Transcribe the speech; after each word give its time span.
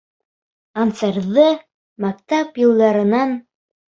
Ансарҙы... 0.83 1.43
мәктәп 2.05 2.57
йылдарынан... 2.63 3.37